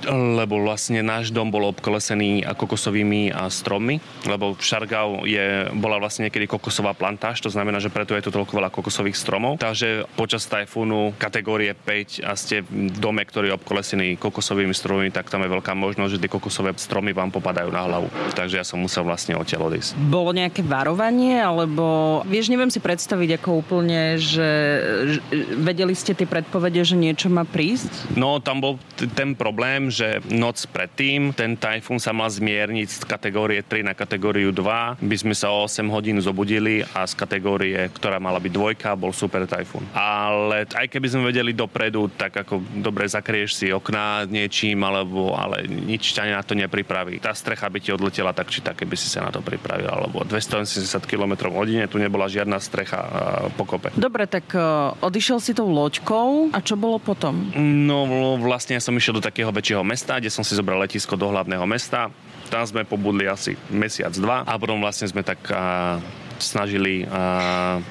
[0.04, 6.44] lebo vlastne náš dom bol obkolesený kokosovými strommi, lebo v Šargau je, bola vlastne niekedy
[6.44, 9.56] kokosová plantáž, to znamená, že preto je tu toľko veľa kokosových stromov.
[9.56, 15.32] Takže počas tajfúnu kategórie 5 a ste v dome, ktorý je obkolesený kokosovými strommi, tak
[15.32, 18.08] tam je veľká možnosť, že tie kokosové stromy vám popadajú na hlavu.
[18.34, 19.96] Takže ja som musel vlastne odtiaľ odísť.
[20.10, 24.50] Bolo nejaké varovanie, alebo vieš, neviem si predstaviť ako úplne, že,
[25.16, 25.18] že
[25.60, 28.16] vedeli ste tie predpovede, že niečo má prísť?
[28.18, 32.98] No, tam bol t- ten problém, že noc predtým ten tajfún sa mal zmierniť z
[33.06, 35.00] kategórie 3 na kategóriu 2.
[35.02, 39.12] By sme sa o 8 hodín zobudili a z kategórie, ktorá mala byť dvojka, bol
[39.12, 39.86] super tajfún.
[39.96, 45.66] Ale aj keby sme vedeli dopredu, tak ako dobre zakrieš si okná niečím, alebo ale
[45.66, 47.18] nič ťa na to nepripraví.
[47.20, 49.88] Tá strecha by ti odletela tak či tak, keby si sa na to pripravil.
[49.88, 53.00] Alebo 280 km hodine, tu nebola žiadna strecha
[53.56, 53.92] pokope.
[53.96, 54.52] Dobre, tak
[55.00, 57.52] odišiel si tou loďkou a čo bolo potom?
[57.56, 58.04] No
[58.40, 61.64] vlastne ja som išiel do takého väčšieho mesta, kde som si zobral letisko do hlavného
[61.68, 62.08] mesta.
[62.46, 65.98] Tam sme pobudli asi mesiac, dva a potom vlastne sme tak a,
[66.38, 67.82] snažili a,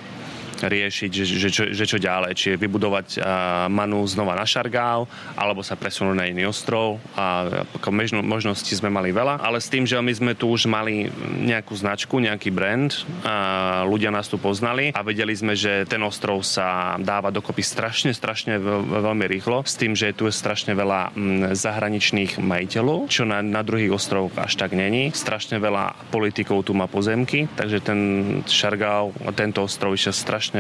[0.68, 2.32] riešiť, že, že, čo, že čo ďalej.
[2.36, 3.24] Či je vybudovať uh,
[3.72, 6.98] Manu znova na Šargál, alebo sa presunúť na iný ostrov.
[7.16, 7.48] A
[7.78, 11.10] ako možno, možnosti sme mali veľa, ale s tým, že my sme tu už mali
[11.46, 12.92] nejakú značku, nejaký brand,
[13.26, 18.12] a ľudia nás tu poznali a vedeli sme, že ten ostrov sa dáva dokopy strašne,
[18.14, 21.16] strašne veľmi rýchlo, s tým, že tu je strašne veľa
[21.56, 25.12] zahraničných majiteľov, čo na, na druhých ostrovoch až tak není.
[25.16, 28.00] Strašne veľa politikov tu má pozemky, takže ten
[28.48, 30.55] Šargál, tento ostrov išiel strašne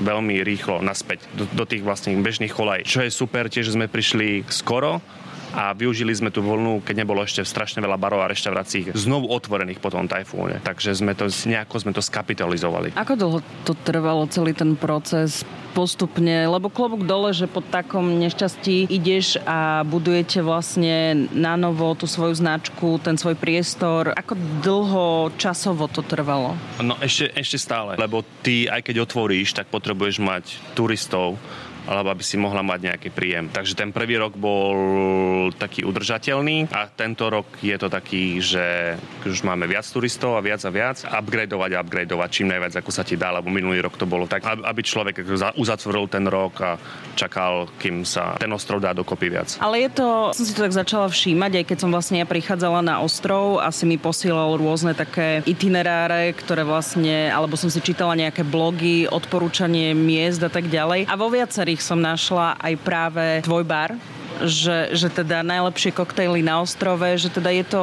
[0.00, 2.86] veľmi rýchlo naspäť do, do tých vlastných bežných kolaj.
[2.86, 5.02] Čo je super, tiež sme prišli skoro,
[5.54, 9.82] a využili sme tú voľnu, keď nebolo ešte strašne veľa barov a reštaurácií znovu otvorených
[9.82, 10.62] po tom tajfúne.
[10.62, 12.94] Takže sme to nejako sme to skapitalizovali.
[12.94, 18.90] Ako dlho to trvalo celý ten proces postupne, lebo klobúk dole, že po takom nešťastí
[18.90, 24.10] ideš a budujete vlastne na novo tú svoju značku, ten svoj priestor.
[24.18, 24.34] Ako
[24.66, 26.58] dlho časovo to trvalo?
[26.82, 31.38] No ešte, ešte stále, lebo ty aj keď otvoríš, tak potrebuješ mať turistov,
[31.90, 33.50] alebo aby si mohla mať nejaký príjem.
[33.50, 34.78] Takže ten prvý rok bol
[35.58, 38.94] taký udržateľný a tento rok je to taký, že
[39.26, 43.02] už máme viac turistov a viac a viac, upgradeovať a upgradeovať čím najviac, ako sa
[43.02, 45.26] ti dá, lebo minulý rok to bolo tak, aby človek
[45.58, 46.78] uzatvoril ten rok a
[47.18, 49.58] čakal, kým sa ten ostrov dá dokopy viac.
[49.58, 52.86] Ale je to, som si to tak začala všímať, aj keď som vlastne ja prichádzala
[52.86, 58.46] na ostrov, asi mi posielal rôzne také itineráre, ktoré vlastne, alebo som si čítala nejaké
[58.46, 61.10] blogy, odporúčanie miest a tak ďalej.
[61.10, 63.96] A vo viacerých som našla aj práve tvoj bar,
[64.44, 67.82] že, že teda najlepšie koktejly na ostrove, že teda je to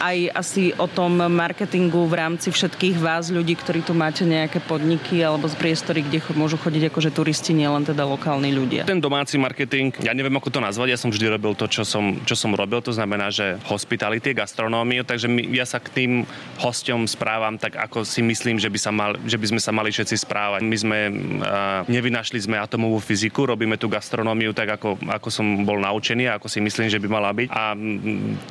[0.00, 5.20] aj asi o tom marketingu v rámci všetkých vás ľudí, ktorí tu máte nejaké podniky
[5.24, 8.88] alebo z priestory, kde môžu chodiť akože turisti, nielen teda lokálni ľudia.
[8.88, 12.20] Ten domáci marketing, ja neviem ako to nazvať, ja som vždy robil to, čo som,
[12.24, 16.12] čo som robil, to znamená, že hospitality, gastronómiu, takže my, ja sa k tým
[16.60, 19.88] hosťom správam tak, ako si myslím, že by, sa mal, že by sme sa mali
[19.92, 20.60] všetci správať.
[20.64, 25.78] My sme, uh, nevynašli sme atomovú fyziku, robíme tú gastronómiu tak, ako, ako som bol
[25.86, 27.48] naučený, ako si myslím, že by mala byť.
[27.54, 27.72] A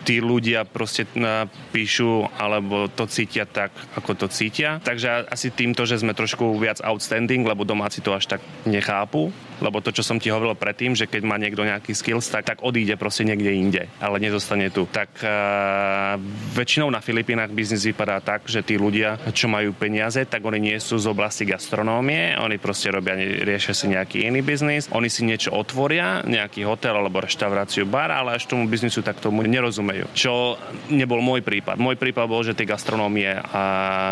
[0.08, 1.04] tí ľudia proste
[1.76, 4.80] píšu alebo to cítia tak, ako to cítia.
[4.82, 9.30] Takže asi týmto, že sme trošku viac outstanding, lebo domáci to až tak nechápu,
[9.64, 12.60] lebo to, čo som ti hovoril predtým, že keď má niekto nejaký skills, tak, tak
[12.64, 14.88] odíde proste niekde inde, ale nezostane tu.
[14.90, 16.20] Tak uh,
[16.56, 20.78] väčšinou na Filipínach biznis vypadá tak, že tí ľudia, čo majú peniaze, tak oni nie
[20.80, 25.56] sú z oblasti gastronómie, oni proste robia, riešia si nejaký iný biznis, oni si niečo
[25.56, 30.08] otvoria, nejaký hotel alebo reštauráciu, bar, ale až tomu biznisu tak tomu nerozumejú.
[30.16, 30.56] Čo
[30.94, 31.82] nebol môj prípad.
[31.82, 33.66] Môj prípad bol, že tej gastronómie a,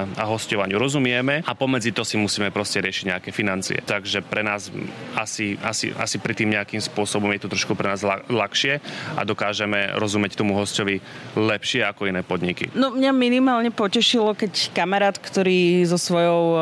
[0.05, 3.79] a hostovaniu rozumieme a pomedzi to si musíme proste riešiť nejaké financie.
[3.79, 4.73] Takže pre nás
[5.13, 8.79] asi asi, asi, pri tým nejakým spôsobom je to trošku pre nás ľahšie
[9.17, 11.03] a dokážeme rozumieť tomu hostovi
[11.35, 12.71] lepšie ako iné podniky.
[12.73, 16.61] No mňa minimálne potešilo, keď kamarát, ktorý so svojou uh,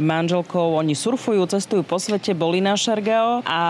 [0.00, 3.62] manželkou, oni surfujú, cestujú po svete, boli na Šargao a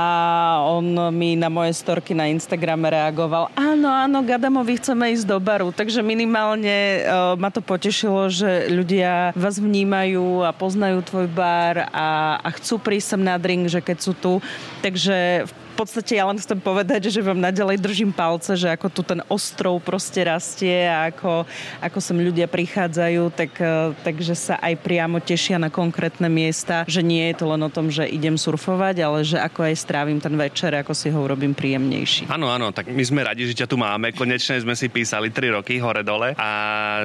[0.63, 5.75] on mi na moje storky na Instagrame reagoval, áno, áno, Gadamovi chceme ísť do baru,
[5.75, 12.39] takže minimálne uh, ma to potešilo, že ľudia vás vnímajú a poznajú tvoj bar a,
[12.39, 14.39] a chcú prísť sem na drink, že keď sú tu.
[14.83, 19.01] Takže v podstate ja len chcem povedať, že vám naďalej držím palce, že ako tu
[19.01, 21.49] ten ostrov proste rastie a ako,
[21.81, 27.01] ako sem ľudia prichádzajú, tak, e, takže sa aj priamo tešia na konkrétne miesta, že
[27.01, 30.37] nie je to len o tom, že idem surfovať, ale že ako aj strávim ten
[30.37, 32.29] večer, ako si ho urobím príjemnejší.
[32.29, 34.13] Áno, áno, tak my sme radi, že ťa tu máme.
[34.13, 36.51] Konečne sme si písali 3 roky hore-dole a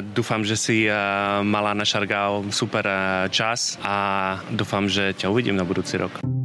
[0.04, 3.96] dúfam, že si uh, mala na Šargao super uh, čas a
[4.52, 6.37] dúfam, že ťa uvidím na budúci rok.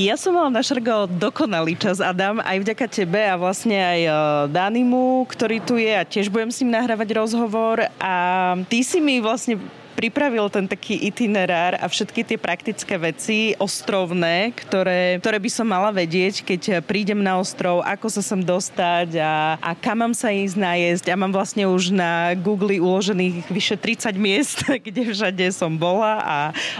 [0.00, 4.12] Ja som mala na Šargo dokonalý čas, Adam, aj vďaka tebe a vlastne aj e,
[4.48, 7.84] Danimu, ktorý tu je a tiež budem s ním nahrávať rozhovor.
[8.00, 8.14] A
[8.72, 9.60] ty si mi vlastne
[10.00, 15.92] pripravil ten taký itinerár a všetky tie praktické veci ostrovné, ktoré, ktoré by som mala
[15.92, 20.56] vedieť, keď prídem na ostrov, ako sa sem dostať a, a kam mám sa ísť
[20.56, 21.04] najesť.
[21.12, 26.36] A mám vlastne už na Google uložených vyše 30 miest, kde všade som bola a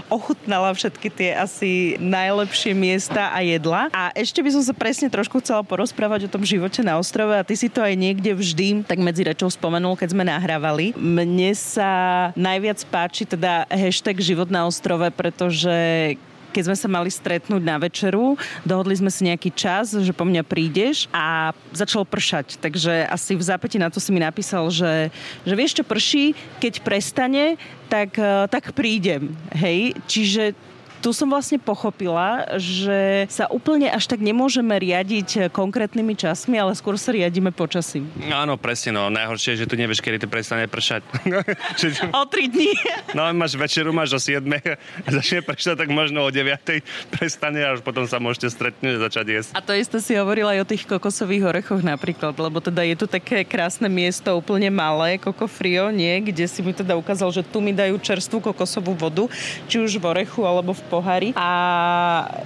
[0.09, 3.93] ochutnala všetky tie asi najlepšie miesta a jedla.
[3.93, 7.45] A ešte by som sa presne trošku chcela porozprávať o tom živote na ostrove a
[7.45, 10.97] ty si to aj niekde vždy tak medzi rečou spomenul, keď sme nahrávali.
[10.97, 11.93] Mne sa
[12.33, 15.75] najviac páči páči teda hashtag Život na ostrove, pretože
[16.55, 20.47] keď sme sa mali stretnúť na večeru, dohodli sme si nejaký čas, že po mňa
[20.47, 22.63] prídeš a začalo pršať.
[22.63, 25.11] Takže asi v zápäti na to si mi napísal, že,
[25.43, 27.59] že vieš čo prší, keď prestane,
[27.91, 29.35] tak, eh, tak prídem.
[29.59, 30.55] Hej, čiže
[31.01, 37.01] tu som vlastne pochopila, že sa úplne až tak nemôžeme riadiť konkrétnymi časmi, ale skôr
[37.01, 38.05] sa riadíme počasím.
[38.29, 39.09] Áno, presne, no.
[39.09, 41.01] Najhoršie je, že tu nevieš, kedy to prestane pršať.
[42.21, 42.71] o 3 dní.
[43.17, 44.45] no, máš večeru, máš o 7,
[45.17, 49.27] začne pršať, tak možno o 9 prestane a už potom sa môžete stretnúť a začať
[49.33, 49.51] jesť.
[49.57, 53.07] A to isté si hovorila aj o tých kokosových orechoch napríklad, lebo teda je tu
[53.09, 57.73] také krásne miesto, úplne malé, kokofrio, nie, kde si mi teda ukázal, že tu mi
[57.73, 59.25] dajú čerstvú kokosovú vodu,
[59.65, 61.31] či už v orechu alebo v pohári.
[61.39, 61.51] A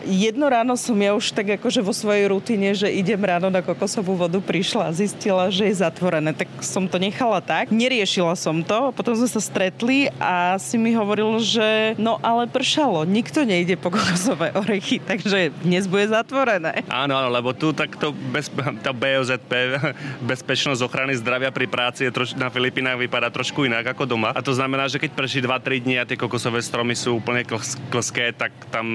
[0.04, 4.12] jedno ráno som ja už tak akože vo svojej rutine, že idem ráno na kokosovú
[4.12, 6.36] vodu, prišla a zistila, že je zatvorené.
[6.36, 7.72] Tak som to nechala tak.
[7.72, 8.92] Neriešila som to.
[8.92, 13.08] Potom sme sa stretli a si mi hovoril, že no ale pršalo.
[13.08, 16.84] Nikto nejde po kokosové orechy, takže dnes bude zatvorené.
[16.92, 18.52] Áno, áno, lebo tu takto bez,
[18.84, 19.80] tá BOZP,
[20.30, 24.34] bezpečnosť ochrany zdravia pri práci je troš, na Filipínach vypadá trošku inak ako doma.
[24.34, 27.46] A to znamená, že keď prší 2-3 dní a tie kokosové stromy sú úplne
[27.88, 28.86] klské, tak tam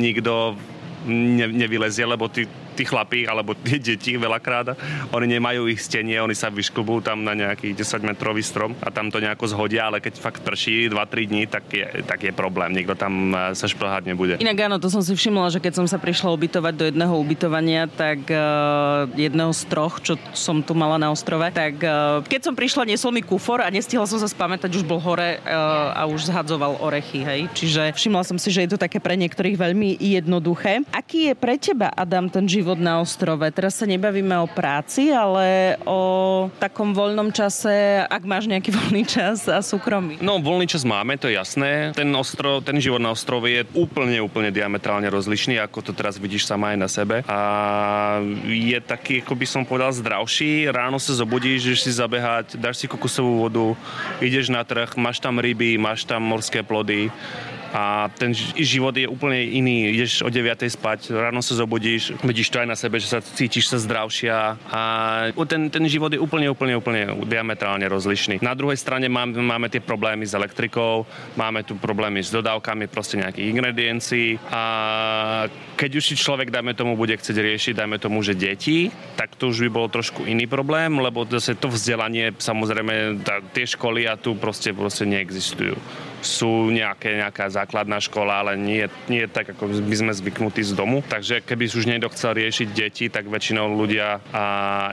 [0.00, 0.56] nikto
[1.06, 4.74] ne, nevylezie, lebo ty tí chlapí alebo tie deti veľakrát,
[5.14, 9.22] oni nemajú ich stenie, oni sa vyšklbú tam na nejaký 10-metrový strom a tam to
[9.22, 12.74] nejako zhodia, ale keď fakt prší 2-3 dní, tak je, tak je problém.
[12.74, 14.42] Nikto tam e, sa šplhať nebude.
[14.42, 17.86] Inak áno, to som si všimla, že keď som sa prišla ubytovať do jedného ubytovania,
[17.86, 22.54] tak uh, jedného z troch, čo som tu mala na ostrove, tak uh, keď som
[22.56, 26.32] prišla, niesol mi kufor a nestihla som sa spamätať, už bol hore uh, a už
[26.32, 27.40] zhadzoval orechy, hej.
[27.52, 30.82] Čiže všimla som si, že je to také pre niektorých veľmi jednoduché.
[30.90, 33.44] Aký je pre teba, Adam, ten život život na ostrove.
[33.52, 39.44] Teraz sa nebavíme o práci, ale o takom voľnom čase, ak máš nejaký voľný čas
[39.52, 40.16] a súkromí.
[40.24, 41.92] No, voľný čas máme, to je jasné.
[41.92, 46.48] Ten, ostro, ten život na ostrove je úplne, úplne diametrálne rozlišný, ako to teraz vidíš
[46.48, 47.20] sama aj na sebe.
[47.28, 47.38] A
[48.48, 50.72] je taký, ako by som povedal, zdravší.
[50.72, 53.76] Ráno sa zobudíš, ideš si zabehať, dáš si kokosovú vodu,
[54.24, 57.12] ideš na trh, máš tam ryby, máš tam morské plody
[57.74, 59.90] a ten život je úplne iný.
[59.98, 60.62] Ideš o 9.
[60.70, 64.80] spať, ráno sa zobudíš, vidíš to aj na sebe, že sa cítiš sa zdravšia a
[65.50, 68.38] ten, ten život je úplne, úplne, úplne diametrálne rozlišný.
[68.46, 71.02] Na druhej strane máme, máme tie problémy s elektrikou,
[71.34, 74.62] máme tu problémy s dodávkami proste nejakých ingrediencií a
[75.74, 79.50] keď už si človek, dajme tomu, bude chcieť riešiť, dajme tomu, že deti, tak to
[79.50, 84.14] už by bolo trošku iný problém, lebo zase to vzdelanie, samozrejme, tá, tie školy a
[84.14, 85.74] tu proste, proste neexistujú
[86.24, 91.04] sú nejaké, nejaká základná škola, ale nie, nie tak, ako by sme zvyknutí z domu.
[91.04, 94.44] Takže keby už niekto chcel riešiť deti, tak väčšinou ľudia a,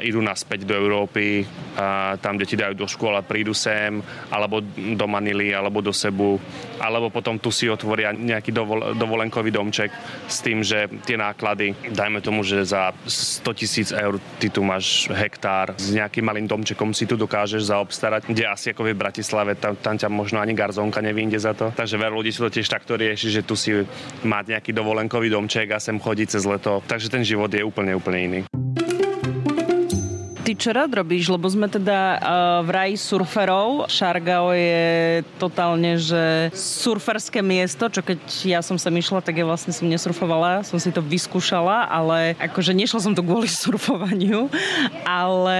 [0.03, 5.05] idú naspäť do Európy, a, tam deti dajú do škôl a prídu sem, alebo do
[5.07, 6.37] Manily, alebo do Sebu,
[6.83, 9.93] alebo potom tu si otvoria nejaký dovol, dovolenkový domček
[10.27, 15.07] s tým, že tie náklady, dajme tomu, že za 100 tisíc eur ty tu máš
[15.13, 19.79] hektár s nejakým malým domčekom si tu dokážeš zaobstarať, kde asi ako v Bratislave, tam,
[19.79, 21.69] tam ťa možno ani garzónka nevie vyjde za to.
[21.69, 23.85] Takže veľa ľudí si to tiež takto rieši, že tu si
[24.25, 26.81] mať nejaký dovolenkový domček a sem chodiť cez leto.
[26.89, 28.41] Takže ten život je úplne, úplne iný
[30.51, 31.31] ty čo rád robíš?
[31.31, 32.19] Lebo sme teda uh,
[32.67, 33.87] v raji surferov.
[33.87, 39.71] Šargao je totálne, že surferské miesto, čo keď ja som sa myšla, tak ja vlastne
[39.71, 44.51] som nesurfovala, som si to vyskúšala, ale akože nešla som tu kvôli surfovaniu,
[45.07, 45.59] ale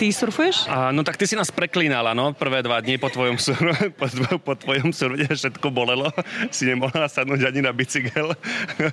[0.00, 0.64] ty surfuješ?
[0.72, 3.60] A, no tak ty si nás preklínala, no, prvé dva dni po tvojom, sur,
[4.00, 4.08] po,
[4.40, 6.08] po tvojom surfe všetko bolelo,
[6.48, 8.32] si nemohla sadnúť ani na bicykel.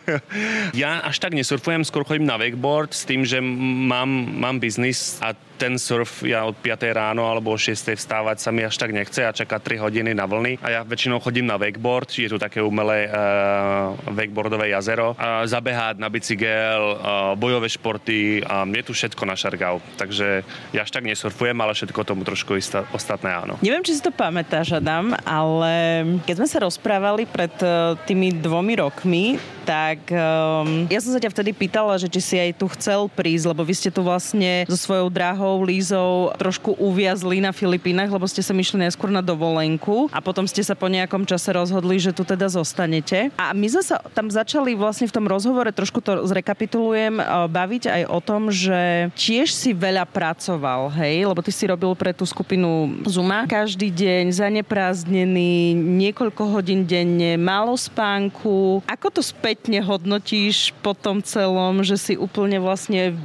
[0.84, 5.29] ja až tak nesurfujem, skôr chodím na wakeboard s tým, že mám, mám biznis a
[5.34, 8.95] 他 ten surf ja od 5 ráno alebo o 6 vstávať sa mi až tak
[8.95, 12.39] nechce a čaká 3 hodiny na vlny a ja väčšinou chodím na wakeboard, je tu
[12.39, 17.00] také umelé uh, wakeboardové jazero, uh, zabehať na bicykel, uh,
[17.36, 19.84] bojové športy, a uh, je tu všetko na Šargau.
[20.00, 23.60] Takže ja až tak nesurfujem, ale všetko tomu trošku istá, ostatné áno.
[23.60, 28.80] Neviem, či si to pamätáš, Adam, ale keď sme sa rozprávali pred uh, tými dvomi
[28.80, 33.06] rokmi, tak um, ja som sa ťa vtedy pýtala, že či si aj tu chcel
[33.06, 38.05] prísť, lebo vy ste tu vlastne so svojou dráhou Ivou, Lízou trošku uviazli na Filipínach,
[38.05, 41.97] lebo ste sa myšli najskôr na dovolenku a potom ste sa po nejakom čase rozhodli,
[41.97, 43.33] že tu teda zostanete.
[43.33, 47.83] A my sme sa tam začali vlastne v tom rozhovore, trošku to zrekapitulujem, e, baviť
[47.89, 52.29] aj o tom, že tiež si veľa pracoval, hej, lebo ty si robil pre tú
[52.29, 58.85] skupinu Zuma každý deň, zaneprázdnený, niekoľko hodín denne, málo spánku.
[58.85, 63.17] Ako to spätne hodnotíš po tom celom, že si úplne vlastne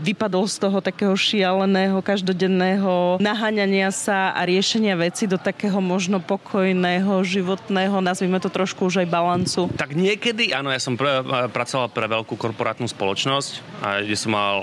[0.00, 7.20] vypadol z toho takého šialeného, každodenného naháňania sa a riešenia veci do takého možno pokojného,
[7.20, 9.68] životného, nazvime to trošku už aj balancu?
[9.76, 13.52] Tak niekedy, áno, ja som pr- pracoval pre veľkú korporátnu spoločnosť,
[14.08, 14.56] kde som mal,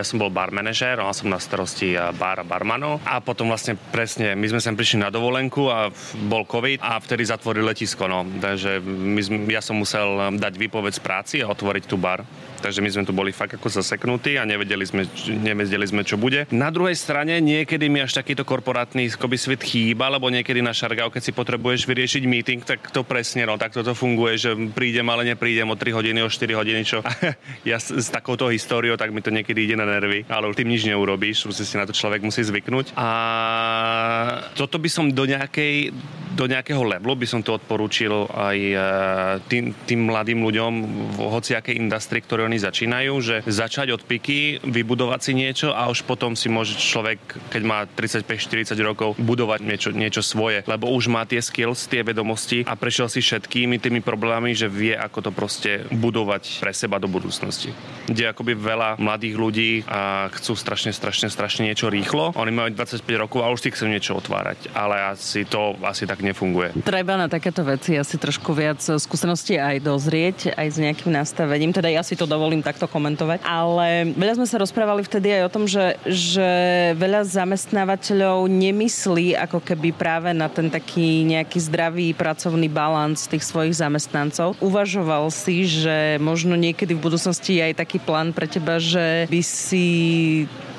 [0.00, 3.76] ja som bol bar manažer, mal som na starosti bar a barmanov a potom vlastne
[3.76, 5.92] presne, my sme sem prišli na dovolenku a
[6.26, 8.24] bol COVID a vtedy zatvorili letisko, no.
[8.24, 9.20] Takže my,
[9.52, 12.24] ja som musel dať výpoveď z práci a otvoriť tu bar.
[12.60, 16.46] Takže my sme tu boli fakt ako zaseknutí a nevedeli sme, nevedeli sme, čo bude.
[16.54, 21.08] Na druhej strane niekedy mi až takýto korporátny skoby svet chýba, lebo niekedy na Šargau,
[21.08, 25.26] keď si potrebuješ vyriešiť meeting, tak to presne, no, tak toto funguje, že prídem, ale
[25.26, 27.00] neprídem o 3 hodiny, o 4 hodiny, čo
[27.70, 30.70] ja s, s takouto históriou, tak mi to niekedy ide na nervy, ale už tým
[30.70, 32.94] nič neurobíš, musí si na to človek musí zvyknúť.
[32.98, 33.08] A
[34.54, 35.94] toto by som do nejakej
[36.30, 38.76] do nejakého levelu by som to odporúčil aj e,
[39.50, 40.72] tým, tým mladým ľuďom
[41.12, 46.04] v hociakej industrii, ktoré oni začínajú, že začať od piky, vybudovať si niečo a už
[46.04, 47.16] potom si môže človek,
[47.48, 52.68] keď má 35-40 rokov, budovať niečo, niečo svoje, lebo už má tie skills, tie vedomosti
[52.68, 57.08] a prešiel si všetkými tými problémami, že vie, ako to proste budovať pre seba do
[57.08, 57.72] budúcnosti.
[58.12, 62.36] Kde akoby veľa mladých ľudí a chcú strašne, strašne, strašne niečo rýchlo.
[62.36, 66.20] Oni majú 25 rokov a už si chcú niečo otvárať, ale asi to asi tak
[66.20, 66.76] nefunguje.
[66.84, 71.72] Treba na takéto veci asi trošku viac skúsenosti aj dozrieť, aj s nejakým nastavením.
[71.72, 73.46] Teda ja si to dovolím takto komentovať.
[73.46, 76.48] Ale veľa sme sa rozprávali vtedy aj o tom, že, že
[76.96, 83.76] veľa zamestnávateľov nemyslí ako keby práve na ten taký nejaký zdravý pracovný balans tých svojich
[83.76, 84.58] zamestnancov.
[84.58, 89.40] Uvažoval si, že možno niekedy v budúcnosti je aj taký plán pre teba, že by
[89.44, 89.86] si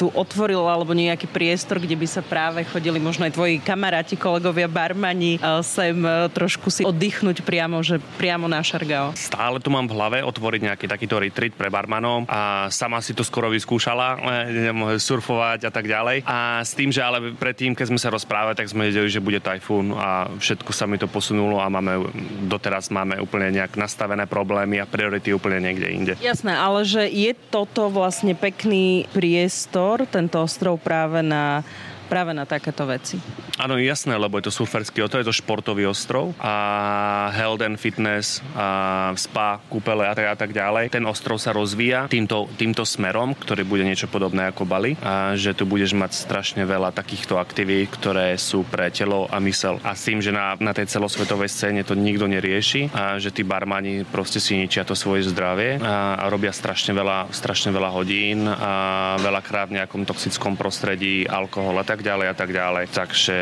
[0.01, 4.65] tu otvoril alebo nejaký priestor, kde by sa práve chodili možno aj tvoji kamaráti, kolegovia,
[4.65, 9.13] barmani sem e, trošku si oddychnúť priamo, že priamo na Šargao.
[9.13, 13.20] Stále tu mám v hlave otvoriť nejaký takýto retreat pre barmanov a sama si to
[13.21, 16.27] skoro vyskúšala, e, surfovať a tak ďalej.
[16.27, 19.39] A s tým, že ale predtým, keď sme sa rozprávali, tak sme vedeli, že bude
[19.39, 22.11] tajfún a všetko sa mi to posunulo a máme,
[22.45, 26.13] doteraz máme úplne nejak nastavené problémy a priority úplne niekde inde.
[26.19, 31.65] Jasné, ale že je toto vlastne pekný priestor tento ostrov práve na
[32.11, 33.15] práve na takéto veci.
[33.55, 38.43] Áno, jasné, lebo je to surferský ostrov, je to športový ostrov a health and fitness,
[38.51, 40.91] a spa, kúpele a tak, a tak ďalej.
[40.91, 45.55] Ten ostrov sa rozvíja týmto, týmto smerom, ktorý bude niečo podobné ako Bali a že
[45.55, 49.79] tu budeš mať strašne veľa takýchto aktivít, ktoré sú pre telo a mysel.
[49.85, 53.45] A s tým, že na, na tej celosvetovej scéne to nikto nerieši a že tí
[53.45, 58.49] barmani proste si ničia to svoje zdravie a, a robia strašne veľa, strašne veľa hodín
[58.49, 62.85] a veľakrát v nejakom toxickom prostredí, alkohol a tak tak ďalej a tak ďalej.
[62.97, 63.39] Takže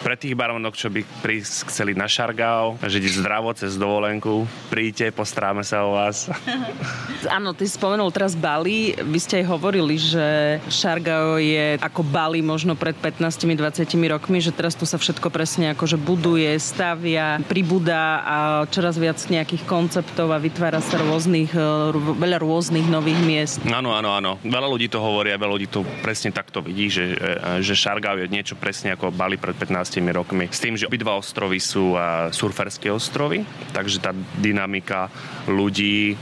[0.00, 5.60] pre tých baronok, čo by prísť chceli na Šargao, žiť zdravo cez dovolenku, príďte, postráme
[5.60, 6.32] sa o vás.
[7.36, 8.96] Áno, ty spomenul teraz Bali.
[8.96, 14.72] Vy ste aj hovorili, že Šargao je ako Bali možno pred 15-20 rokmi, že teraz
[14.72, 18.36] tu sa všetko presne akože buduje, stavia, pribúda a
[18.72, 23.60] čoraz viac nejakých konceptov a vytvára sa rôznych, e, veľa rôznych nových miest.
[23.68, 24.40] Áno, áno, áno.
[24.40, 28.16] Veľa ľudí to hovorí a veľa ľudí to presne takto vidí, že, e, že Šargao
[28.16, 30.46] je niečo presne ako Bali pred 15 15 rokmi.
[30.46, 31.98] S tým, že obidva ostrovy sú
[32.30, 33.42] surferské ostrovy,
[33.74, 35.10] takže tá dynamika
[35.50, 36.14] ľudí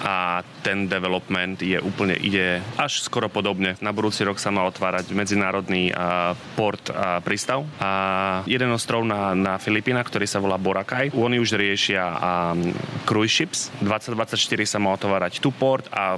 [0.00, 3.76] a ten development je úplne ide až skoro podobne.
[3.84, 9.36] Na budúci rok sa má otvárať medzinárodný uh, port a prístav a jeden ostrov na,
[9.36, 11.12] na Filipínach, ktorý sa volá Boracay.
[11.12, 12.72] Oni už riešia um,
[13.04, 13.68] cruise ships.
[13.84, 16.16] 2024 sa má otvárať tu port a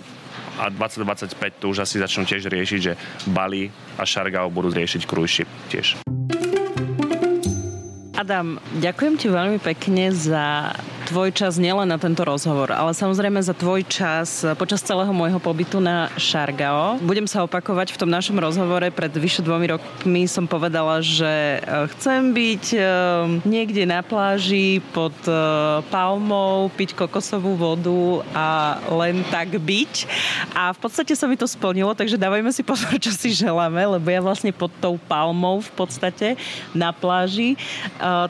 [0.52, 2.92] a 2025 to už asi začnú tiež riešiť, že
[3.32, 5.96] Bali a Šargao budú riešiť cruise ship tiež.
[8.22, 10.70] Adam, ďakujem ti veľmi pekne za
[11.08, 15.82] tvoj čas nielen na tento rozhovor, ale samozrejme za tvoj čas počas celého môjho pobytu
[15.82, 17.02] na Šargao.
[17.02, 18.86] Budem sa opakovať v tom našom rozhovore.
[18.92, 22.78] Pred vyše dvomi rokmi som povedala, že e, chcem byť e,
[23.42, 25.14] niekde na pláži pod
[25.88, 29.94] palmou, piť kokosovú vodu a len tak byť.
[30.52, 34.06] A v podstate sa mi to splnilo, takže dávajme si pozor, čo si želáme, lebo
[34.10, 36.34] ja vlastne pod tou palmou v podstate
[36.76, 37.56] na pláži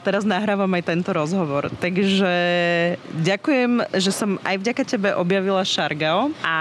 [0.03, 1.69] teraz nahrávam aj tento rozhovor.
[1.81, 2.62] Takže
[3.23, 6.57] ďakujem, že som aj vďaka tebe objavila Šargao a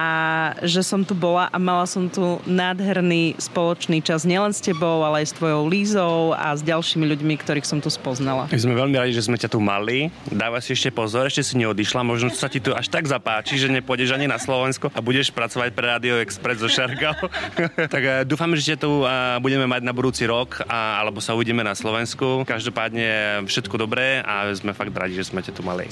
[0.65, 5.25] že som tu bola a mala som tu nádherný spoločný čas nielen s tebou, ale
[5.25, 8.49] aj s tvojou Lízou a s ďalšími ľuďmi, ktorých som tu spoznala.
[8.51, 10.11] My sme veľmi radi, že sme ťa tu mali.
[10.29, 13.71] Dávaj si ešte pozor, ešte si neodišla, možno sa ti tu až tak zapáči, že
[13.71, 17.15] nepôjdeš ani na Slovensko a budeš pracovať pre Radio Express zo Šargao.
[17.95, 21.37] tak eh, dúfam, že ťa tu eh, budeme mať na budúci rok a, alebo sa
[21.37, 22.49] uvidíme na Slovensku.
[22.49, 25.92] Každopádne všetko dobré a sme fakt radi, že sme ťa tu mali.